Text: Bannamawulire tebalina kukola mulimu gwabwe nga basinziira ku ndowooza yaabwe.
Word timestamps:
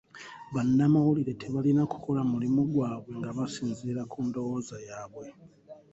Bannamawulire 0.53 1.33
tebalina 1.41 1.83
kukola 1.91 2.21
mulimu 2.31 2.61
gwabwe 2.71 3.11
nga 3.19 3.29
basinziira 3.37 4.01
ku 4.11 4.19
ndowooza 4.27 4.75
yaabwe. 4.87 5.25